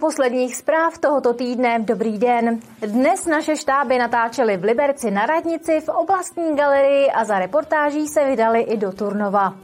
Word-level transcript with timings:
Posledních 0.00 0.56
zpráv 0.56 0.98
tohoto 0.98 1.34
týdne. 1.34 1.78
Dobrý 1.78 2.18
den. 2.18 2.60
Dnes 2.80 3.26
naše 3.26 3.56
štáby 3.56 3.98
natáčely 3.98 4.56
v 4.56 4.64
Liberci 4.64 5.10
na 5.10 5.26
radnici, 5.26 5.80
v 5.80 5.88
oblastní 5.88 6.56
galerii 6.56 7.10
a 7.10 7.24
za 7.24 7.38
reportáží 7.38 8.08
se 8.08 8.24
vydali 8.24 8.60
i 8.60 8.76
do 8.76 8.92
Turnova. 8.92 9.54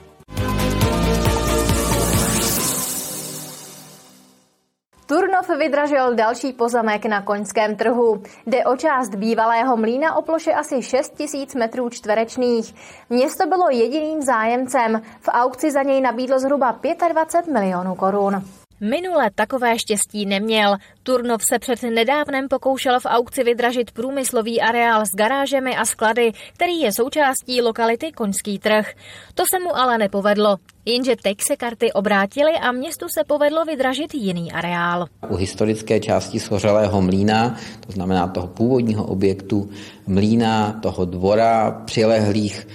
Turnov 5.07 5.49
vydražil 5.59 6.15
další 6.15 6.53
pozemek 6.53 7.07
na 7.07 7.23
koňském 7.23 7.77
trhu. 7.77 8.23
Jde 8.47 8.65
o 8.65 8.77
část 8.77 9.15
bývalého 9.15 9.77
mlína 9.77 10.17
o 10.17 10.23
ploše 10.23 10.53
asi 10.53 10.83
6 10.83 11.15
tisíc 11.15 11.55
metrů 11.55 11.91
čtverečných. 11.91 12.75
Město 13.11 13.47
bylo 13.47 13.71
jediným 13.71 14.23
zájemcem. 14.23 15.03
V 15.21 15.29
aukci 15.29 15.71
za 15.71 15.83
něj 15.83 16.01
nabídlo 16.01 16.39
zhruba 16.39 16.81
25 17.13 17.53
milionů 17.53 17.95
korun. 17.95 18.45
Minule 18.91 19.31
takové 19.35 19.79
štěstí 19.79 20.27
neměl. 20.27 20.77
Turnov 21.03 21.43
se 21.51 21.59
před 21.59 21.83
nedávnem 21.83 22.49
pokoušel 22.49 23.01
v 23.01 23.07
aukci 23.07 23.45
vydražit 23.45 23.91
průmyslový 23.91 24.61
areál 24.61 25.07
s 25.07 25.17
garážemi 25.17 25.77
a 25.77 25.85
sklady, 25.85 26.33
který 26.55 26.81
je 26.81 26.93
součástí 26.93 27.63
lokality 27.63 28.13
Koňský 28.13 28.59
trh. 28.59 28.91
To 29.35 29.45
se 29.51 29.61
mu 29.61 29.77
ale 29.77 29.99
nepovedlo. 29.99 30.57
Jenže 30.85 31.17
teď 31.23 31.37
se 31.47 31.57
karty 31.57 31.93
obrátily 31.93 32.53
a 32.53 32.73
městu 32.73 33.07
se 33.19 33.25
povedlo 33.25 33.65
vydražit 33.65 34.15
jiný 34.15 34.53
areál. 34.53 35.07
U 35.29 35.37
historické 35.37 36.01
části 36.01 36.41
schořelého 36.41 37.03
mlína, 37.03 37.57
to 37.87 37.93
znamená 37.93 38.27
toho 38.27 38.47
původního 38.47 39.05
objektu 39.05 39.71
mlína, 40.07 40.73
toho 40.83 41.05
dvora, 41.05 41.83
přilehlých 41.85 42.67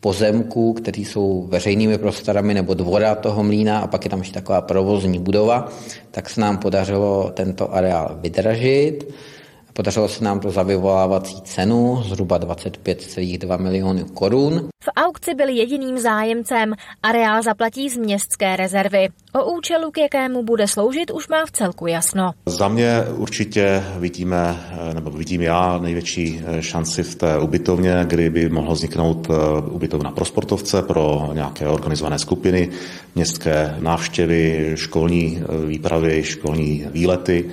pozemků, 0.00 0.72
které 0.72 1.02
jsou 1.02 1.46
veřejnými 1.48 1.98
prostorami 1.98 2.54
nebo 2.54 2.74
dvora 2.74 3.14
toho 3.14 3.42
mlína 3.42 3.78
a 3.78 3.86
pak 3.86 4.04
je 4.04 4.10
tam 4.10 4.18
ještě 4.18 4.34
taková 4.34 4.60
provozní 4.60 5.18
budova, 5.18 5.68
tak 6.10 6.30
se 6.30 6.40
nám 6.40 6.58
podařilo 6.58 7.30
tento 7.34 7.74
areál 7.74 8.18
vydražit. 8.20 9.14
Podařilo 9.78 10.08
se 10.08 10.24
nám 10.24 10.40
to 10.40 10.50
za 10.50 10.62
vyvolávací 10.62 11.40
cenu 11.40 12.02
zhruba 12.02 12.38
25,2 12.38 13.58
milionů 13.60 14.04
korun. 14.04 14.68
V 14.84 14.88
aukci 14.96 15.34
byl 15.34 15.48
jediným 15.48 15.98
zájemcem. 15.98 16.74
Areál 17.02 17.42
zaplatí 17.42 17.90
z 17.90 17.96
městské 17.96 18.56
rezervy. 18.56 19.08
O 19.34 19.52
účelu, 19.52 19.90
k 19.90 19.98
jakému 19.98 20.42
bude 20.42 20.68
sloužit, 20.68 21.10
už 21.10 21.28
má 21.28 21.46
v 21.46 21.50
celku 21.50 21.86
jasno. 21.86 22.30
Za 22.46 22.68
mě 22.68 23.02
určitě 23.16 23.84
vidíme, 23.98 24.56
nebo 24.94 25.10
vidím 25.10 25.42
já 25.42 25.78
největší 25.78 26.42
šanci 26.60 27.02
v 27.02 27.14
té 27.14 27.38
ubytovně, 27.38 28.04
kdy 28.04 28.30
by 28.30 28.48
mohlo 28.48 28.74
vzniknout 28.74 29.28
eh, 29.30 29.34
ubytovna 29.70 30.10
pro 30.10 30.24
sportovce, 30.24 30.82
pro 30.82 31.30
nějaké 31.32 31.68
organizované 31.68 32.18
skupiny, 32.18 32.70
městské 33.14 33.76
návštěvy, 33.78 34.72
školní 34.74 35.42
eh, 35.42 35.66
výpravy, 35.66 36.22
školní 36.22 36.86
výlety. 36.92 37.50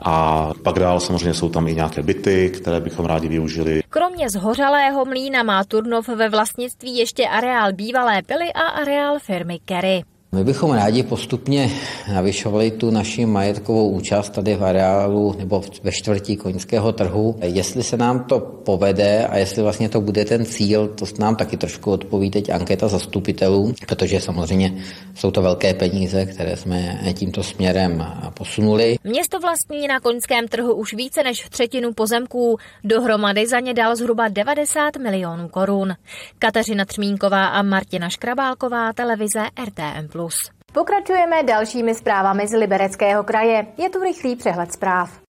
A 0.00 0.50
pak 0.62 0.78
dál 0.78 1.00
samozřejmě 1.00 1.34
jsou 1.34 1.48
tam 1.48 1.68
i 1.68 1.74
nějaké 1.74 2.02
byty, 2.02 2.50
které 2.50 2.80
bychom 2.80 3.06
rádi 3.06 3.28
využili. 3.28 3.82
Kromě 3.88 4.30
zhořalého 4.30 5.04
mlína 5.04 5.42
má 5.42 5.64
Turnov 5.64 6.08
ve 6.08 6.28
vlastnictví 6.28 6.96
ještě 6.96 7.28
areál 7.28 7.72
bývalé 7.72 8.22
pily 8.22 8.52
a 8.52 8.60
areál 8.60 9.18
firmy 9.18 9.58
Kerry. 9.64 10.02
My 10.34 10.44
bychom 10.44 10.72
rádi 10.72 11.02
postupně 11.02 11.70
navyšovali 12.12 12.70
tu 12.70 12.90
naši 12.90 13.26
majetkovou 13.26 13.90
účast 13.90 14.30
tady 14.30 14.54
v 14.54 14.64
areálu 14.64 15.34
nebo 15.38 15.62
ve 15.82 15.92
čtvrtí 15.92 16.36
koňského 16.36 16.92
trhu. 16.92 17.38
Jestli 17.42 17.82
se 17.82 17.96
nám 17.96 18.24
to 18.24 18.40
povede 18.40 19.26
a 19.26 19.36
jestli 19.36 19.62
vlastně 19.62 19.88
to 19.88 20.00
bude 20.00 20.24
ten 20.24 20.44
cíl, 20.44 20.88
to 20.88 21.04
nám 21.18 21.36
taky 21.36 21.56
trošku 21.56 21.90
odpoví 21.90 22.30
teď 22.30 22.50
anketa 22.50 22.88
zastupitelů, 22.88 23.74
protože 23.86 24.20
samozřejmě 24.20 24.74
jsou 25.14 25.30
to 25.30 25.42
velké 25.42 25.74
peníze, 25.74 26.26
které 26.26 26.56
jsme 26.56 26.98
tímto 27.14 27.42
směrem 27.42 28.06
posunuli. 28.34 28.96
Město 29.04 29.40
vlastní 29.40 29.86
na 29.86 30.00
koňském 30.00 30.48
trhu 30.48 30.74
už 30.74 30.94
více 30.94 31.22
než 31.22 31.48
třetinu 31.48 31.92
pozemků. 31.92 32.56
Dohromady 32.84 33.46
za 33.46 33.60
ně 33.60 33.74
dal 33.74 33.96
zhruba 33.96 34.28
90 34.28 34.96
milionů 34.96 35.48
korun. 35.48 35.94
Kateřina 36.38 36.84
Třmínková 36.84 37.46
a 37.46 37.62
Martina 37.62 38.08
Škrabálková, 38.08 38.92
televize 38.92 39.42
RTM+. 39.64 40.23
Pokračujeme 40.72 41.42
dalšími 41.42 41.94
zprávami 41.94 42.48
z 42.48 42.52
Libereckého 42.52 43.24
kraje. 43.24 43.66
Je 43.76 43.90
tu 43.90 43.98
rychlý 44.00 44.36
přehled 44.36 44.72
zpráv. 44.72 45.23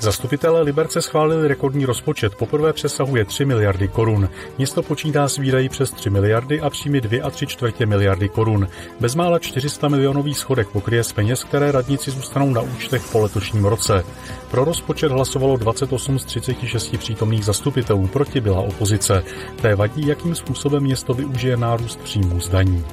Zastupitelé 0.00 0.62
Liberce 0.62 1.02
schválili 1.02 1.48
rekordní 1.48 1.84
rozpočet, 1.84 2.34
poprvé 2.34 2.72
přesahuje 2.72 3.24
3 3.24 3.44
miliardy 3.44 3.88
korun. 3.88 4.28
Město 4.58 4.82
počítá 4.82 5.28
s 5.28 5.36
výdají 5.36 5.68
přes 5.68 5.90
3 5.90 6.10
miliardy 6.10 6.60
a 6.60 6.70
příjmy 6.70 7.00
2 7.00 7.26
a 7.26 7.30
3 7.30 7.46
čtvrtě 7.46 7.86
miliardy 7.86 8.28
korun. 8.28 8.68
Bezmála 9.00 9.38
400 9.38 9.88
milionový 9.88 10.34
schodek 10.34 10.68
pokryje 10.68 11.04
z 11.04 11.12
peněz, 11.12 11.44
které 11.44 11.72
radnici 11.72 12.10
zůstanou 12.10 12.50
na 12.50 12.60
účtech 12.60 13.02
po 13.12 13.20
letošním 13.20 13.64
roce. 13.64 14.04
Pro 14.50 14.64
rozpočet 14.64 15.12
hlasovalo 15.12 15.56
28 15.56 16.18
z 16.18 16.24
36 16.24 16.98
přítomných 16.98 17.44
zastupitelů, 17.44 18.06
proti 18.06 18.40
byla 18.40 18.60
opozice. 18.60 19.24
Té 19.62 19.74
vadí, 19.74 20.06
jakým 20.06 20.34
způsobem 20.34 20.82
město 20.82 21.14
využije 21.14 21.56
nárůst 21.56 22.00
příjmů 22.00 22.40
z 22.40 22.48
daní. 22.48 22.84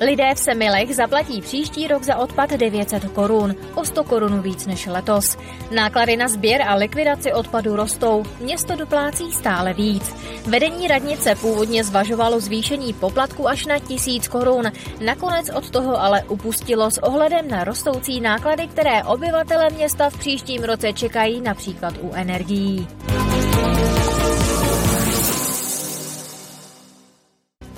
Lidé 0.00 0.34
v 0.34 0.38
Semilech 0.38 0.94
zaplatí 0.94 1.40
příští 1.40 1.88
rok 1.88 2.02
za 2.02 2.16
odpad 2.16 2.50
900 2.50 3.04
korun, 3.04 3.54
o 3.74 3.84
100 3.84 4.04
korun 4.04 4.42
víc 4.42 4.66
než 4.66 4.86
letos. 4.86 5.36
Náklady 5.74 6.16
na 6.16 6.28
sběr 6.28 6.62
a 6.62 6.74
likvidaci 6.74 7.32
odpadu 7.32 7.76
rostou, 7.76 8.24
město 8.40 8.76
doplácí 8.76 9.32
stále 9.32 9.74
víc. 9.74 10.14
Vedení 10.46 10.88
radnice 10.88 11.34
původně 11.34 11.84
zvažovalo 11.84 12.40
zvýšení 12.40 12.92
poplatku 12.92 13.48
až 13.48 13.66
na 13.66 13.78
1000 13.78 14.28
korun, 14.28 14.72
nakonec 15.04 15.50
od 15.50 15.70
toho 15.70 16.00
ale 16.00 16.24
upustilo 16.24 16.90
s 16.90 16.98
ohledem 16.98 17.48
na 17.48 17.64
rostoucí 17.64 18.20
náklady, 18.20 18.66
které 18.66 19.04
obyvatele 19.04 19.70
města 19.70 20.10
v 20.10 20.18
příštím 20.18 20.64
roce 20.64 20.92
čekají 20.92 21.40
například 21.40 21.94
u 22.00 22.12
energií. 22.14 22.88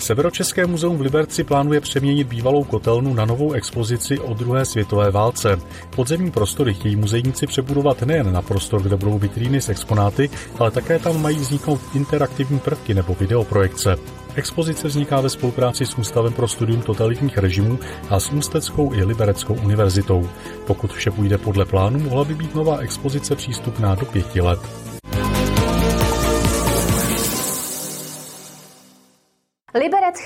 Severočeské 0.02 0.66
muzeum 0.66 0.98
v 0.98 1.00
Liberci 1.00 1.44
plánuje 1.44 1.80
přeměnit 1.80 2.26
bývalou 2.26 2.64
kotelnu 2.64 3.14
na 3.14 3.24
novou 3.24 3.52
expozici 3.52 4.18
o 4.18 4.34
druhé 4.34 4.64
světové 4.64 5.10
válce. 5.10 5.60
Podzemní 5.96 6.30
prostory 6.30 6.74
chtějí 6.74 6.96
muzejníci 6.96 7.46
přebudovat 7.46 8.02
nejen 8.02 8.32
na 8.32 8.42
prostor, 8.42 8.82
kde 8.82 8.96
budou 8.96 9.18
vitríny 9.18 9.60
s 9.60 9.68
exponáty, 9.68 10.30
ale 10.58 10.70
také 10.70 10.98
tam 10.98 11.22
mají 11.22 11.36
vzniknout 11.36 11.80
interaktivní 11.94 12.58
prvky 12.58 12.94
nebo 12.94 13.16
videoprojekce. 13.20 13.96
Expozice 14.34 14.88
vzniká 14.88 15.20
ve 15.20 15.28
spolupráci 15.28 15.86
s 15.86 15.98
Ústavem 15.98 16.32
pro 16.32 16.48
studium 16.48 16.82
totalitních 16.82 17.38
režimů 17.38 17.78
a 18.10 18.20
s 18.20 18.32
Ústeckou 18.32 18.94
i 18.94 19.04
Libereckou 19.04 19.54
univerzitou. 19.54 20.28
Pokud 20.66 20.92
vše 20.92 21.10
půjde 21.10 21.38
podle 21.38 21.64
plánu, 21.64 21.98
mohla 21.98 22.24
by 22.24 22.34
být 22.34 22.54
nová 22.54 22.78
expozice 22.78 23.36
přístupná 23.36 23.94
do 23.94 24.06
pěti 24.06 24.40
let. 24.40 24.91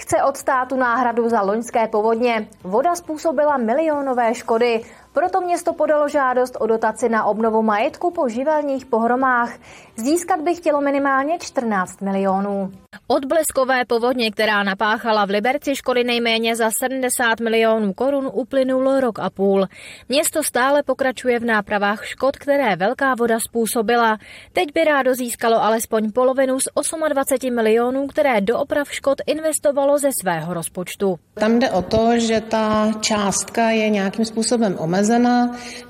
Chce 0.06 0.22
od 0.22 0.36
státu 0.36 0.76
náhradu 0.76 1.28
za 1.28 1.42
loňské 1.42 1.88
povodně. 1.88 2.48
Voda 2.64 2.94
způsobila 2.94 3.56
milionové 3.56 4.34
škody. 4.34 4.82
Proto 5.16 5.40
město 5.40 5.72
podalo 5.72 6.08
žádost 6.08 6.56
o 6.60 6.66
dotaci 6.66 7.08
na 7.08 7.24
obnovu 7.24 7.62
majetku 7.62 8.10
po 8.10 8.28
živelních 8.28 8.86
pohromách. 8.86 9.52
Získat 9.96 10.40
by 10.40 10.54
chtělo 10.54 10.80
minimálně 10.80 11.38
14 11.38 12.00
milionů. 12.00 12.72
Od 13.08 13.24
bleskové 13.24 13.84
povodně, 13.84 14.30
která 14.30 14.62
napáchala 14.62 15.24
v 15.24 15.30
Liberci 15.30 15.76
škody 15.76 16.04
nejméně 16.04 16.56
za 16.56 16.70
70 16.82 17.40
milionů 17.40 17.92
korun, 17.92 18.30
uplynul 18.32 19.00
rok 19.00 19.18
a 19.18 19.30
půl. 19.30 19.66
Město 20.08 20.42
stále 20.42 20.82
pokračuje 20.82 21.40
v 21.40 21.44
nápravách 21.44 22.04
škod, 22.04 22.36
které 22.36 22.76
velká 22.76 23.14
voda 23.14 23.38
způsobila. 23.48 24.18
Teď 24.52 24.68
by 24.74 24.84
rádo 24.84 25.14
získalo 25.14 25.62
alespoň 25.62 26.12
polovinu 26.12 26.60
z 26.60 26.64
28 27.08 27.54
milionů, 27.54 28.06
které 28.06 28.40
do 28.40 28.58
oprav 28.58 28.92
škod 28.92 29.18
investovalo 29.26 29.98
ze 29.98 30.08
svého 30.22 30.54
rozpočtu. 30.54 31.18
Tam 31.34 31.58
jde 31.58 31.70
o 31.70 31.82
to, 31.82 32.18
že 32.18 32.40
ta 32.40 32.92
částka 33.00 33.70
je 33.70 33.90
nějakým 33.90 34.24
způsobem 34.24 34.76
omezená. 34.78 35.05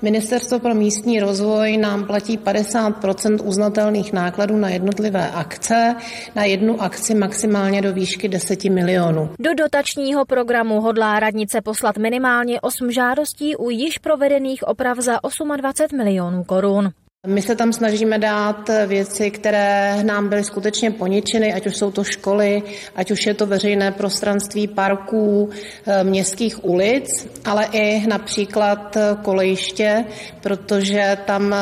Ministerstvo 0.01 0.59
pro 0.59 0.75
místní 0.75 1.19
rozvoj 1.19 1.77
nám 1.77 2.05
platí 2.05 2.37
50% 2.37 3.39
uznatelných 3.43 4.13
nákladů 4.13 4.57
na 4.57 4.69
jednotlivé 4.69 5.31
akce. 5.31 5.95
Na 6.35 6.43
jednu 6.43 6.81
akci 6.81 7.07
akci 7.07 7.15
maximálně 7.15 7.81
do 7.81 7.93
výšky 7.93 8.27
10 8.27 8.63
milionů. 8.63 9.29
Do 9.39 9.53
dotačního 9.53 10.25
programu 10.25 10.81
hodlá 10.81 11.19
radnice 11.19 11.61
poslat 11.61 11.97
minimálně 11.97 12.61
8 12.61 12.91
žádostí 12.91 13.55
u 13.55 13.69
již 13.69 13.97
provedených 13.97 14.63
oprav 14.67 14.97
za 14.97 15.19
28 15.57 15.97
milionů 15.97 16.43
korun. 16.43 16.91
My 17.25 17.41
se 17.41 17.55
tam 17.55 17.73
snažíme 17.73 18.19
dát 18.19 18.69
věci, 18.87 19.31
které 19.31 20.03
nám 20.03 20.29
byly 20.29 20.43
skutečně 20.43 20.91
poničeny, 20.91 21.53
ať 21.53 21.67
už 21.67 21.77
jsou 21.77 21.91
to 21.91 22.03
školy, 22.03 22.63
ať 22.95 23.11
už 23.11 23.25
je 23.25 23.33
to 23.33 23.45
veřejné 23.45 23.91
prostranství 23.91 24.67
parků, 24.67 25.49
eh, 25.85 26.03
městských 26.03 26.65
ulic, 26.65 27.27
ale 27.45 27.65
i 27.71 28.07
například 28.07 28.97
kolejiště, 29.23 30.05
protože 30.41 31.17
tam 31.25 31.55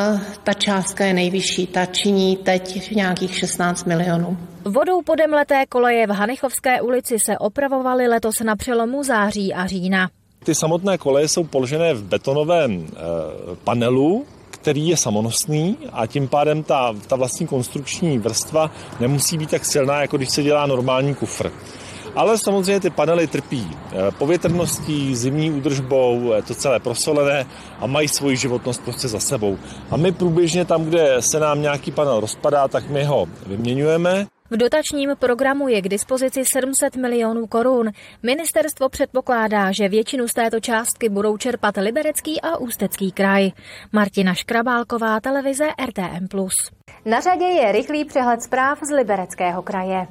ta 0.43 0.53
částka 0.53 1.05
je 1.05 1.13
nejvyšší, 1.13 1.67
ta 1.67 1.85
činí 1.85 2.37
teď 2.37 2.91
nějakých 2.91 3.37
16 3.37 3.85
milionů. 3.85 4.37
Vodou 4.65 5.01
podemleté 5.01 5.65
koleje 5.69 6.07
v 6.07 6.09
Hanichovské 6.09 6.81
ulici 6.81 7.17
se 7.25 7.37
opravovaly 7.37 8.07
letos 8.07 8.39
na 8.39 8.55
přelomu 8.55 9.03
září 9.03 9.53
a 9.53 9.67
října. 9.67 10.09
Ty 10.43 10.55
samotné 10.55 10.97
koleje 10.97 11.27
jsou 11.27 11.43
položené 11.43 11.93
v 11.93 12.03
betonovém 12.03 12.87
panelu, 13.63 14.25
který 14.65 14.87
je 14.87 14.97
samonosný 14.97 15.77
a 15.91 16.07
tím 16.07 16.27
pádem 16.27 16.63
ta, 16.63 16.95
ta 17.07 17.15
vlastní 17.15 17.47
konstrukční 17.47 18.17
vrstva 18.17 18.71
nemusí 18.99 19.37
být 19.37 19.49
tak 19.49 19.65
silná, 19.65 20.01
jako 20.01 20.17
když 20.17 20.29
se 20.29 20.43
dělá 20.43 20.65
normální 20.65 21.15
kufr. 21.15 21.51
Ale 22.15 22.37
samozřejmě 22.37 22.79
ty 22.79 22.89
panely 22.89 23.27
trpí 23.27 23.67
eh, 23.69 24.11
povětrností, 24.11 25.15
zimní 25.15 25.51
údržbou, 25.51 26.33
je 26.33 26.41
to 26.41 26.55
celé 26.55 26.79
prosolené 26.79 27.45
a 27.79 27.87
mají 27.87 28.07
svoji 28.07 28.37
životnost 28.37 28.81
prostě 28.81 29.07
za 29.07 29.19
sebou. 29.19 29.57
A 29.91 29.97
my 29.97 30.11
průběžně 30.11 30.65
tam, 30.65 30.83
kde 30.85 31.15
se 31.19 31.39
nám 31.39 31.61
nějaký 31.61 31.91
panel 31.91 32.19
rozpadá, 32.19 32.67
tak 32.67 32.89
my 32.89 33.03
ho 33.03 33.25
vyměňujeme. 33.47 34.27
V 34.51 34.57
dotačním 34.57 35.15
programu 35.19 35.67
je 35.67 35.81
k 35.81 35.89
dispozici 35.89 36.43
700 36.53 36.95
milionů 36.95 37.47
korun. 37.47 37.91
Ministerstvo 38.23 38.89
předpokládá, 38.89 39.71
že 39.71 39.89
většinu 39.89 40.27
z 40.27 40.33
této 40.33 40.59
částky 40.59 41.09
budou 41.09 41.37
čerpat 41.37 41.77
Liberecký 41.77 42.41
a 42.41 42.57
Ústecký 42.57 43.11
kraj. 43.11 43.51
Martina 43.91 44.33
Škrabálková, 44.33 45.19
televize 45.19 45.67
RTM+. 45.85 46.27
Na 47.05 47.19
řadě 47.19 47.45
je 47.45 47.71
rychlý 47.71 48.05
přehled 48.05 48.41
zpráv 48.41 48.79
z 48.83 48.91
Libereckého 48.95 49.61
kraje. 49.61 50.07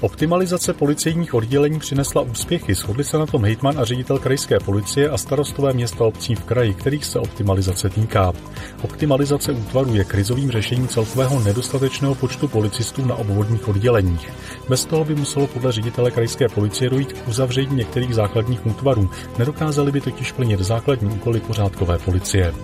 Optimalizace 0.00 0.72
policejních 0.72 1.34
oddělení 1.34 1.78
přinesla 1.78 2.22
úspěchy. 2.22 2.74
Shodli 2.74 3.04
se 3.04 3.18
na 3.18 3.26
tom 3.26 3.44
hejtman 3.44 3.78
a 3.78 3.84
ředitel 3.84 4.18
krajské 4.18 4.60
policie 4.60 5.10
a 5.10 5.18
starostové 5.18 5.72
města 5.72 6.04
obcí 6.04 6.34
v 6.34 6.44
kraji, 6.44 6.74
kterých 6.74 7.04
se 7.04 7.18
optimalizace 7.18 7.88
týká. 7.88 8.32
Optimalizace 8.82 9.52
útvaru 9.52 9.94
je 9.94 10.04
krizovým 10.04 10.50
řešením 10.50 10.88
celkového 10.88 11.40
nedostatečného 11.40 12.14
počtu 12.14 12.48
policistů 12.48 13.04
na 13.04 13.14
obvodních 13.14 13.68
odděleních. 13.68 14.32
Bez 14.68 14.84
toho 14.84 15.04
by 15.04 15.14
muselo 15.14 15.46
podle 15.46 15.72
ředitele 15.72 16.10
krajské 16.10 16.48
policie 16.48 16.90
dojít 16.90 17.12
k 17.12 17.28
uzavření 17.28 17.76
některých 17.76 18.14
základních 18.14 18.66
útvarů. 18.66 19.10
Nedokázali 19.38 19.92
by 19.92 20.00
totiž 20.00 20.32
plnit 20.32 20.60
základní 20.60 21.10
úkoly 21.10 21.40
pořádkové 21.40 21.98
policie. 21.98 22.54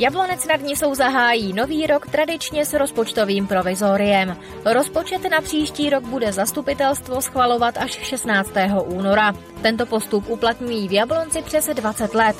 Jablonec 0.00 0.46
nad 0.46 0.62
Nisou 0.62 0.94
zahájí 0.94 1.52
nový 1.52 1.86
rok 1.86 2.06
tradičně 2.06 2.64
s 2.64 2.72
rozpočtovým 2.72 3.46
provizoriem. 3.46 4.36
Rozpočet 4.64 5.30
na 5.30 5.40
příští 5.40 5.90
rok 5.90 6.04
bude 6.04 6.32
zastupitelstvo 6.32 7.22
schvalovat 7.22 7.78
až 7.78 7.90
16. 7.90 8.50
února. 8.84 9.32
Tento 9.62 9.86
postup 9.86 10.24
uplatňují 10.28 10.88
v 10.88 10.92
Jablonci 10.92 11.42
přes 11.42 11.66
20 11.74 12.14
let. 12.14 12.36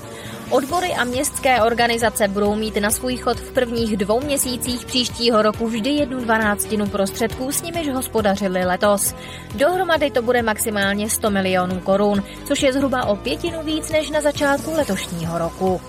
Odbory 0.50 0.94
a 0.94 1.04
městské 1.04 1.62
organizace 1.62 2.28
budou 2.28 2.54
mít 2.54 2.76
na 2.76 2.90
svůj 2.90 3.16
chod 3.16 3.40
v 3.40 3.52
prvních 3.52 3.96
dvou 3.96 4.20
měsících 4.20 4.86
příštího 4.86 5.42
roku 5.42 5.66
vždy 5.66 5.90
jednu 5.90 6.20
dvanáctinu 6.20 6.86
prostředků, 6.86 7.52
s 7.52 7.62
nimiž 7.62 7.88
hospodařili 7.88 8.64
letos. 8.64 9.14
Dohromady 9.54 10.10
to 10.10 10.22
bude 10.22 10.42
maximálně 10.42 11.10
100 11.10 11.30
milionů 11.30 11.80
korun, 11.80 12.22
což 12.44 12.62
je 12.62 12.72
zhruba 12.72 13.06
o 13.06 13.16
pětinu 13.16 13.62
víc 13.62 13.90
než 13.90 14.10
na 14.10 14.20
začátku 14.20 14.72
letošního 14.72 15.38
roku. 15.38 15.80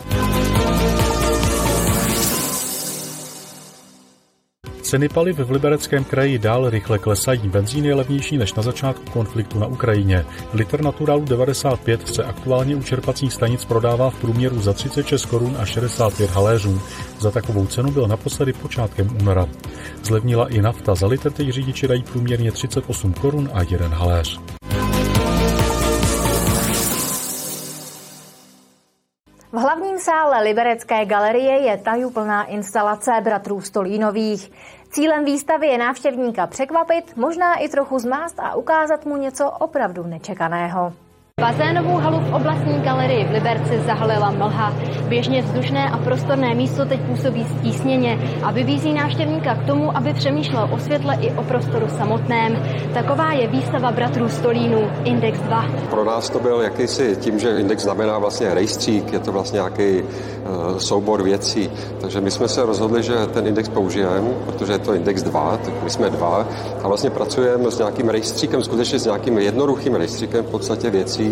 Ceny 4.92 5.10
paliv 5.10 5.40
v 5.40 5.52
Libereckém 5.52 6.04
kraji 6.04 6.40
dál 6.40 6.70
rychle 6.70 7.00
klesají. 7.00 7.50
Benzín 7.50 7.86
je 7.86 7.96
levnější 7.96 8.38
než 8.38 8.54
na 8.54 8.64
začátku 8.64 9.12
konfliktu 9.12 9.60
na 9.60 9.68
Ukrajině. 9.68 10.26
Liter 10.54 10.82
Naturalu 10.82 11.26
95 11.26 12.08
se 12.08 12.24
aktuálně 12.24 12.76
u 12.76 12.84
čerpacích 12.84 13.34
stanic 13.34 13.66
prodává 13.66 14.10
v 14.10 14.22
průměru 14.22 14.62
za 14.62 14.74
36 14.74 15.26
korun 15.26 15.58
a 15.60 15.66
65 15.66 16.30
haléřů. 16.30 16.82
Za 17.20 17.32
takovou 17.32 17.66
cenu 17.68 17.92
byl 17.92 18.08
naposledy 18.08 18.54
počátkem 18.54 19.18
února. 19.22 19.48
Zlevnila 20.04 20.48
i 20.48 20.62
nafta. 20.62 20.96
Za 20.96 21.08
liter 21.08 21.32
teď 21.32 21.50
řidiči 21.50 21.88
dají 21.88 22.04
průměrně 22.04 22.52
38 22.52 23.14
korun 23.14 23.50
a 23.54 23.62
1 23.62 23.88
haléř. 23.88 24.40
V 29.54 29.58
hlavním 29.58 30.00
sále 30.00 30.44
Liberecké 30.44 31.06
galerie 31.06 31.52
je 31.52 31.78
tajuplná 31.78 32.44
instalace 32.44 33.12
bratrů 33.24 33.62
Stolínových. 33.62 34.52
Cílem 34.94 35.26
výstavy 35.26 35.68
je 35.68 35.78
návštěvníka 35.78 36.48
překvapit, 36.48 37.18
možná 37.18 37.56
i 37.56 37.70
trochu 37.70 38.00
zmást 38.00 38.40
a 38.40 38.56
ukázat 38.56 39.06
mu 39.06 39.18
něco 39.18 39.52
opravdu 39.52 40.04
nečekaného. 40.04 40.94
Bazénovou 41.42 41.98
halu 41.98 42.20
v 42.20 42.34
oblastní 42.34 42.80
galerii 42.82 43.26
v 43.26 43.32
Liberci 43.32 43.82
zahalila 43.86 44.32
mlha. 44.32 44.74
Běžně 45.08 45.42
vzdušné 45.42 45.90
a 45.90 45.98
prostorné 45.98 46.56
místo 46.56 46.86
teď 46.86 47.00
působí 47.02 47.46
stísněně 47.58 48.20
a 48.44 48.52
vybízí 48.52 48.94
návštěvníka 48.94 49.56
k 49.56 49.66
tomu, 49.66 49.98
aby 49.98 50.14
přemýšlel 50.14 50.70
o 50.72 50.80
světle 50.80 51.18
i 51.22 51.32
o 51.32 51.44
prostoru 51.44 51.88
samotném. 51.98 52.64
Taková 52.94 53.34
je 53.34 53.48
výstava 53.48 53.92
bratrů 53.92 54.30
Stolínů 54.30 54.90
Index 55.04 55.40
2. 55.40 55.66
Pro 55.90 56.06
nás 56.06 56.30
to 56.30 56.40
byl 56.40 56.62
jakýsi 56.62 57.18
tím, 57.20 57.40
že 57.40 57.60
Index 57.60 57.84
znamená 57.84 58.20
vlastně 58.20 58.54
rejstřík, 58.54 59.14
je 59.14 59.20
to 59.20 59.32
vlastně 59.32 59.58
nějaký 59.58 60.02
uh, 60.02 60.78
soubor 60.78 61.24
věcí. 61.24 61.70
Takže 62.02 62.22
my 62.22 62.32
jsme 62.32 62.48
se 62.48 62.66
rozhodli, 62.66 63.04
že 63.04 63.14
ten 63.34 63.48
index 63.48 63.70
použijeme, 63.70 64.30
protože 64.46 64.74
je 64.74 64.80
to 64.80 64.94
Index 64.94 65.24
2, 65.24 65.58
tak 65.66 65.84
my 65.84 65.90
jsme 65.90 66.10
dva 66.10 66.48
a 66.84 66.88
vlastně 66.88 67.10
pracujeme 67.10 67.72
s 67.72 67.78
nějakým 67.78 68.10
rejstříkem, 68.10 68.64
skutečně 68.64 69.00
s 69.00 69.06
nějakým 69.06 69.38
jednoduchým 69.38 69.96
rejstříkem 69.96 70.46
v 70.46 70.52
podstatě 70.52 70.90
věcí, 70.90 71.31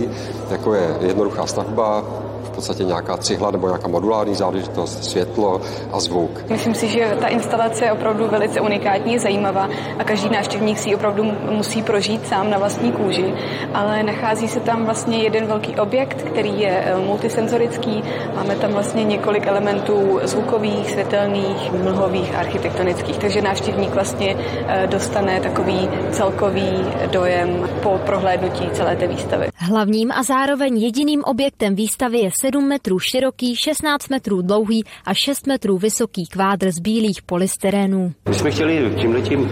jako 0.51 0.73
je 0.73 0.97
jednoduchá 1.01 1.45
stavba, 1.45 2.03
v 2.49 2.55
podstatě 2.55 2.83
nějaká 2.83 3.17
cihla 3.17 3.51
nebo 3.51 3.67
nějaká 3.67 3.87
modulární 3.87 4.35
záležitost, 4.35 5.03
světlo 5.03 5.61
a 5.91 5.99
zvuk. 5.99 6.45
Myslím 6.49 6.75
si, 6.75 6.87
že 6.87 7.17
ta 7.21 7.27
instalace 7.27 7.85
je 7.85 7.91
opravdu 7.91 8.27
velice 8.27 8.61
unikátní, 8.61 9.19
zajímavá 9.19 9.69
a 9.99 10.03
každý 10.03 10.29
návštěvník 10.29 10.77
si 10.77 10.89
ji 10.89 10.95
opravdu 10.95 11.23
musí 11.51 11.83
prožít 11.83 12.27
sám 12.27 12.49
na 12.49 12.57
vlastní 12.57 12.91
kůži, 12.91 13.33
ale 13.73 14.03
nachází 14.03 14.47
se 14.47 14.59
tam 14.59 14.85
vlastně 14.85 15.17
jeden 15.17 15.45
velký 15.45 15.75
objekt, 15.75 16.21
který 16.21 16.59
je 16.59 16.83
eh, 16.85 16.97
multisenzorický. 16.97 18.03
Máme 18.35 18.56
tam 18.56 18.71
vlastně 18.71 19.03
několik 19.03 19.47
elementů 19.47 20.19
zvukových, 20.23 20.91
světelných, 20.91 21.71
mlhových, 21.83 22.35
architektonických, 22.35 23.18
takže 23.18 23.41
návštěvník 23.41 23.94
vlastně 23.94 24.35
eh, 24.68 24.87
dostane 24.87 25.39
takový 25.39 25.89
celkový 26.11 26.85
dojem 27.11 27.69
po 27.83 27.99
prohlédnutí 28.06 28.69
celé 28.73 28.95
té 28.95 29.07
výstavy. 29.07 29.47
Hlavním 29.56 30.11
a 30.11 30.23
zároveň 30.23 30.77
jediným 30.77 31.23
objektem 31.23 31.75
výstavy 31.75 32.19
je 32.19 32.31
7 32.41 32.67
metrů 32.67 32.99
široký, 32.99 33.55
16 33.55 34.09
metrů 34.09 34.41
dlouhý 34.41 34.83
a 35.05 35.13
6 35.13 35.47
metrů 35.47 35.77
vysoký 35.77 36.27
kvádr 36.27 36.71
z 36.71 36.79
bílých 36.79 37.21
polystyrénů. 37.21 38.13
My 38.29 38.35
jsme 38.35 38.51
chtěli 38.51 38.95
tímhletím 39.01 39.49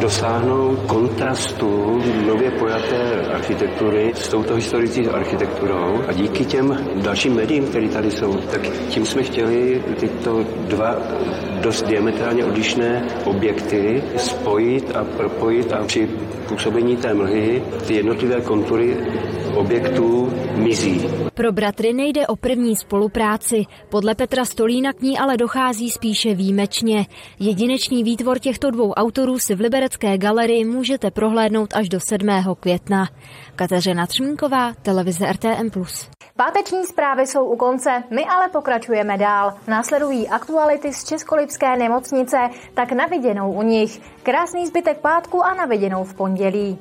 dosáhnout 0.00 0.78
kontrastu 0.86 2.00
nově 2.26 2.50
pojaté 2.50 3.26
architektury 3.34 4.12
s 4.14 4.28
touto 4.28 4.54
historickou 4.54 5.14
architekturou 5.14 6.02
a 6.08 6.12
díky 6.12 6.44
těm 6.44 6.78
dalším 7.02 7.34
médiím, 7.34 7.66
které 7.66 7.88
tady 7.88 8.10
jsou, 8.10 8.32
tak 8.36 8.60
tím 8.88 9.06
jsme 9.06 9.22
chtěli 9.22 9.82
tyto 10.00 10.44
dva 10.66 10.96
dost 11.60 11.86
diametrálně 11.86 12.44
odlišné 12.44 13.06
objekty 13.24 14.02
spojit 14.16 14.96
a 14.96 15.04
propojit 15.04 15.72
a 15.72 15.84
při 15.84 16.08
působení 16.48 16.96
té 16.96 17.14
mlhy 17.14 17.62
ty 17.86 17.94
jednotlivé 17.94 18.40
kontury 18.40 18.96
objektů 19.54 20.32
mizí. 20.56 21.00
Pro 21.34 21.52
bratry 21.52 21.92
nejde 21.92 22.26
o 22.26 22.36
první 22.36 22.76
spolupráci. 22.76 23.64
Podle 23.88 24.14
Petra 24.14 24.44
Stolína 24.44 24.92
k 24.92 25.02
ní 25.02 25.18
ale 25.18 25.36
dochází 25.36 25.90
spíše 25.90 26.34
výjimečně. 26.34 27.06
Jedinečný 27.38 28.04
výtvor 28.04 28.38
těchto 28.38 28.70
dvou 28.70 28.92
autorů 28.92 29.38
si 29.38 29.54
v 29.54 29.60
Liberecké 29.88 30.18
galerii 30.18 30.64
můžete 30.64 31.10
prohlédnout 31.10 31.76
až 31.76 31.88
do 31.88 31.98
7. 32.00 32.28
května. 32.60 33.08
Kateřina 33.56 34.06
Třmínková, 34.06 34.72
televize 34.82 35.32
RTM+. 35.32 35.70
Páteční 36.36 36.84
zprávy 36.84 37.26
jsou 37.26 37.44
u 37.44 37.56
konce, 37.56 38.02
my 38.10 38.24
ale 38.24 38.48
pokračujeme 38.48 39.18
dál. 39.18 39.54
Následují 39.66 40.28
aktuality 40.28 40.92
z 40.92 41.04
Českolipské 41.04 41.76
nemocnice, 41.76 42.36
tak 42.74 42.92
naviděnou 42.92 43.52
u 43.52 43.62
nich. 43.62 44.00
Krásný 44.22 44.66
zbytek 44.66 44.98
pátku 45.00 45.44
a 45.44 45.54
naviděnou 45.54 46.04
v 46.04 46.14
pondělí. 46.14 46.78